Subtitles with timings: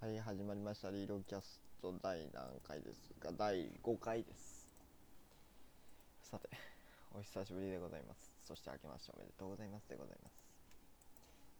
[0.00, 0.90] はい始まりました。
[0.90, 3.28] リードキャスト第何回ですか？
[3.36, 4.64] 第5回です。
[6.24, 6.48] さて
[7.12, 8.32] お久しぶりでございます。
[8.48, 9.90] そして明けましておめでとうございます。
[9.90, 10.40] でございます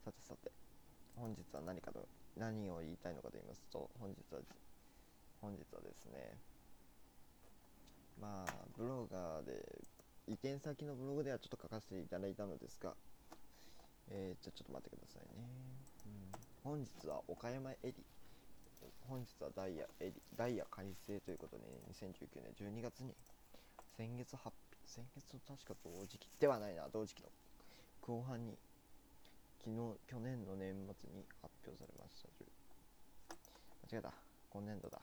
[0.06, 0.50] さてさて
[1.16, 4.40] 本日は何かと何を言いたいのかと言いますと本日は
[5.42, 6.32] 本日はですね
[8.22, 9.52] まあブロガーで
[10.26, 12.94] 移転先のブログではちょっと書かせていただいたのですが
[14.08, 15.44] えー、じゃちょっと待ってくださいね、
[16.64, 17.92] うん、本日は岡山エリ。
[19.10, 23.12] 本日はダイヤエリダイヤ改正ということで、2019年12月に
[23.96, 27.28] 先月発表先月の確か同時期ではないな同時期の
[28.00, 28.54] 後半に
[29.58, 32.28] 昨日去年の年末に発表されました
[33.90, 34.14] 間違えた。
[34.48, 35.00] 今年度だ。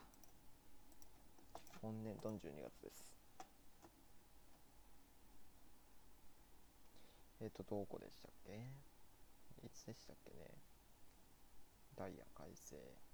[1.82, 3.06] 今年度の12月です。
[7.42, 8.56] えっ、ー、とどこでしたっけ？
[9.66, 10.56] いつでしたっけね？
[11.94, 13.07] ダイヤ改正。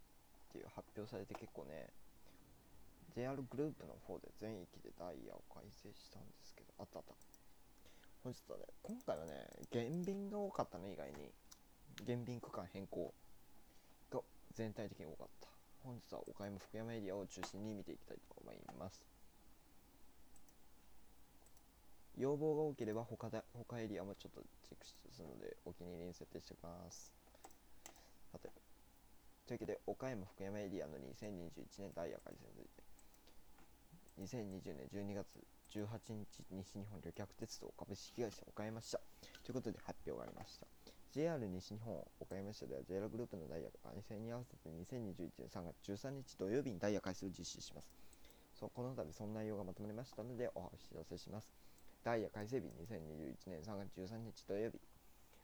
[0.55, 1.91] っていう発表されて結構ね
[3.17, 7.15] JR グループの方で全域でダイヤを改正したんですけどあったあった。
[8.23, 11.35] 本日はね今回はね減便が多かったね意外に。
[12.03, 13.15] 減便区間変更
[14.11, 14.19] が
[14.53, 15.49] 全体的に多かった。
[15.85, 19.01] 本日は岡山福山エリアを中心に見ていきたいと思います。
[22.19, 27.13] 要望が多ければ他で他エリアもちょっとチェックするのでお気に入りに設定しておきます。
[28.33, 28.51] さて
[29.47, 32.83] というわけで、岡山福山エリアの2021年ダイヤ改正について、
[34.21, 35.27] 2020年12月
[35.71, 39.01] 18日、西日本旅客鉄道株式会社岡山支社
[39.43, 40.67] ということで発表がありました。
[41.13, 47.93] JR 西日本岡山支社では JR グループのダイヤ改正に合わせて2021年3月13日土曜日にダイヤ改正を実施します。
[48.59, 51.53] そうこの度その内容がまとまりましたのでお知らせします。
[52.03, 54.81] ダイヤ改正日2021年3月13日土曜日。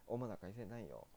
[0.07, 1.07] 主な改正内容。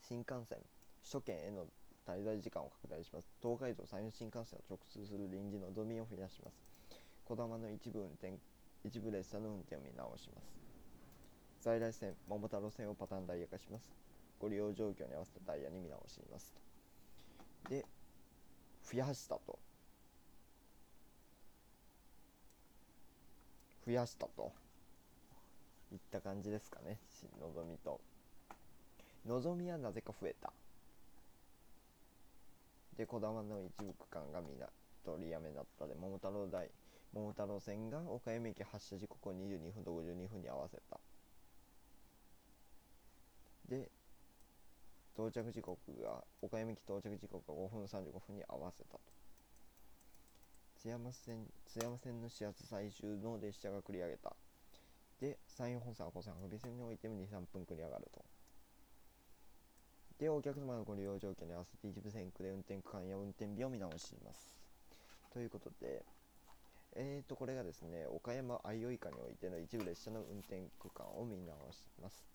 [0.00, 0.58] 新幹線、
[1.02, 1.66] 首都圏への
[2.06, 3.28] 滞在時間を拡大します。
[3.40, 6.62] 東海道山陽新幹線を直通する臨時のぞみを増やします。
[7.24, 8.34] こだまの一部運転、
[8.84, 10.62] 一部列車の運転を見直します。
[11.60, 13.94] 在来線、桃太郎線をパターンダイヤ化します。
[14.40, 16.54] ご利用状況に合わせたダイヤに見直します。
[17.68, 17.84] で、
[18.82, 19.58] 増やしたと。
[23.86, 24.52] 増やしたと。
[25.92, 26.98] いった感じですかね。
[27.40, 28.00] のぞみと。
[29.26, 30.52] のぞみはなぜか増えた。
[33.02, 34.68] で、こだまの一部区間がみな
[35.04, 36.70] 取りやめだったで、桃太郎台、
[37.12, 41.00] 桃太郎線が岡山駅発車時刻を22分と52分に合わせた。
[43.68, 43.90] で、
[45.16, 49.00] 到着時刻が、岡山駅到着時刻が5分35分に合わせたと。
[50.76, 54.36] 津山線、津山線の始発最終の列車が繰り上げた。
[55.20, 58.24] で、山陽本線、赤線、北線においても2、3分繰り上がると。
[60.18, 64.60] で、お客様のご利用条件に合わせて一部線区で運転区間や運転日を見直します。
[65.32, 66.04] ということで、
[66.94, 72.26] えーと、これがですね、岡山相生下においての一部列車の運転区間を見直します。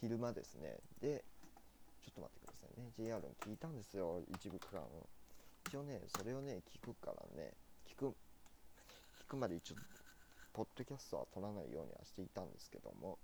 [0.00, 0.78] 昼間ですね。
[1.00, 1.22] で、
[2.02, 2.90] ちょっと待ってくださいね。
[2.96, 5.06] JR に聞いたんですよ、一部区間を。
[5.66, 7.52] 一応ね、それをね、聞くからね、
[7.86, 8.14] 聞く、聞
[9.28, 9.74] くまで一応、
[10.54, 13.18] ポッドキャストは撮らないようにはしていたんですけども、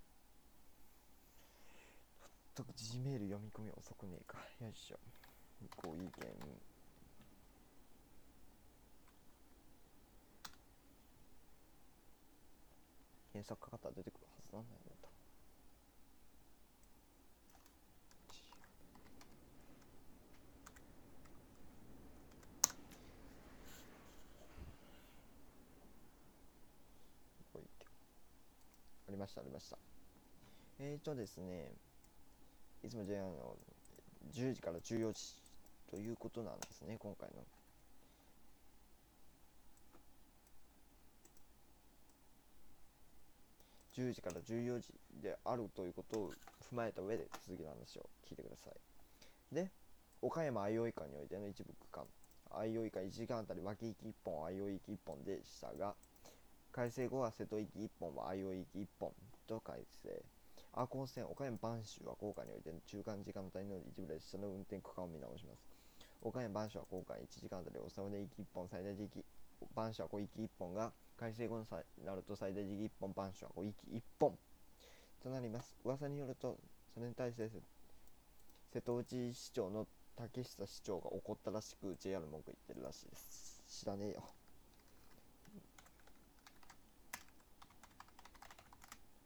[2.57, 4.39] と G メール読み込み遅くねえか。
[4.65, 4.97] よいしょ。
[5.77, 6.11] ご意見。
[13.33, 14.97] 検索かかったら出てくるはずなんだよね。
[29.09, 29.79] ありました、ありました。
[30.79, 31.73] えーとですね、
[32.87, 33.57] いつも JR の
[34.33, 35.35] 10時から14時
[35.91, 37.43] ということなんですね、今回の。
[43.97, 46.31] 10時から14時であるということを
[46.71, 49.55] 踏まえた上で続きの話を聞いてください。
[49.55, 49.69] で、
[50.23, 52.05] 岡山相生間においての一部区間、
[52.53, 55.97] 相生間1時間あたり脇行き1本、相生行き1本でしたが、
[56.71, 59.13] 改正後は瀬戸行き1本は相生行き1本
[59.49, 60.36] と改正。
[60.79, 65.65] 赤穂線岡山播州は高架において中間時間帯の一部列車の運転区間を見直します。
[66.21, 69.25] 岡山播州は高架1時間あたりおさまで行き1本最大時期
[69.75, 71.65] 播州は小行き1本が改正後に
[72.05, 74.39] なると最大時期1本播州は小行き1本
[75.23, 75.79] となります。
[75.83, 76.59] 噂によると
[76.93, 77.49] それに対して
[78.71, 83.63] 瀬戸内市長の竹下市長が怒ったらしく JR 文句言ってるらしいです。
[83.67, 84.23] 知らねえよ。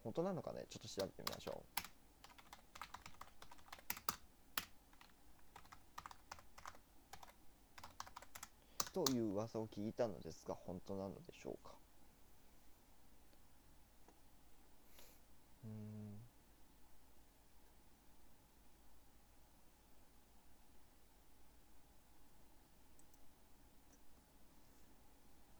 [0.02, 0.64] 本当なのかね？
[0.70, 1.80] ちょっと調べてみましょう。
[8.92, 11.70] という噂を聞いたのですが本当なのでしょうか？
[15.64, 16.18] うん。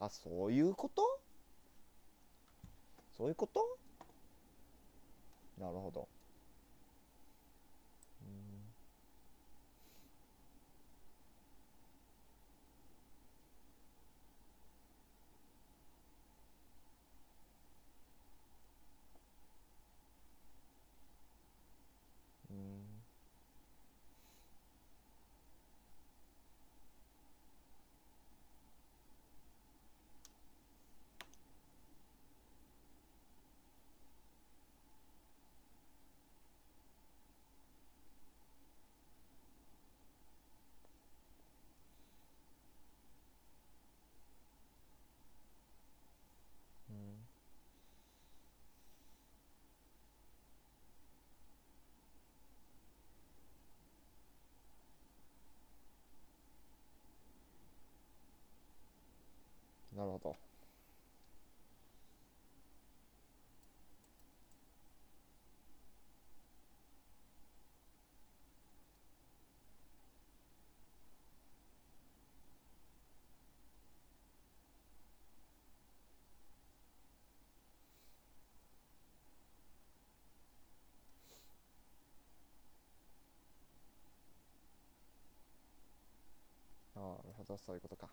[0.01, 1.21] あそういうこと？
[3.17, 3.79] そういうこと？
[5.61, 6.09] なるほど。
[60.01, 60.37] なるほど。
[86.95, 88.13] ああなるほどそういうことか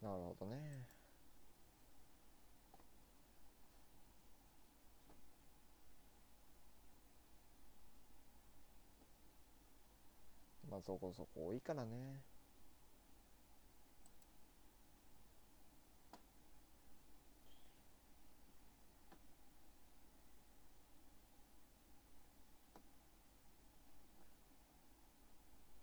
[0.00, 0.86] なるほどね。
[10.70, 12.20] まあそこそこ多いからね。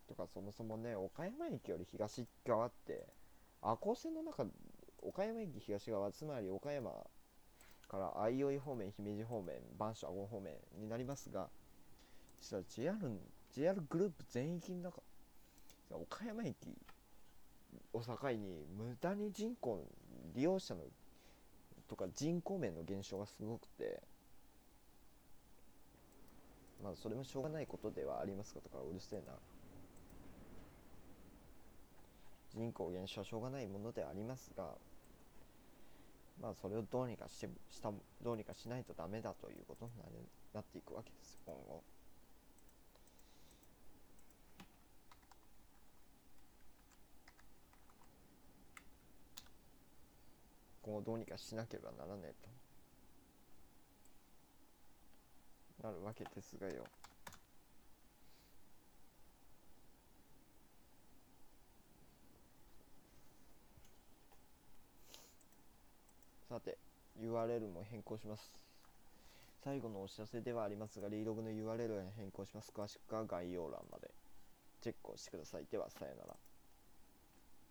[0.08, 3.08] とかそもそもね岡山駅より東側って
[3.66, 4.46] 赤穂線の中
[5.02, 6.92] 岡山駅東側つまり岡山
[7.88, 11.48] から相生方面姫路方面播州阿児方面になりますが
[12.42, 12.98] 実は JR,
[13.54, 15.02] JR グループ全域の中
[15.92, 16.58] 岡山駅
[17.94, 19.88] を境に無駄に人口
[20.36, 20.82] 利用者の
[21.88, 24.02] とか人口面の減少がすごくて
[26.84, 29.34] まあそれもしょうがないことではありますがとかうるせえな。
[32.56, 34.70] 人口減少はしょうがないものではありますが
[36.42, 37.92] まあそれをどうにかしてした
[38.22, 40.12] どうにかしないとダメだということになる
[40.54, 41.84] なっていくわけです今後。
[50.84, 52.50] 今後どうにかしなければならねえと。
[55.88, 56.86] なるわけですがよ
[66.48, 66.78] さて
[67.24, 68.54] URL も変更します。
[69.64, 72.72] 最後のお知らせではありますがリーログの URL を変更します。
[72.76, 74.12] 詳しくは概要欄まで
[74.82, 75.66] チェックをしてください。
[75.72, 76.36] ではさよなら。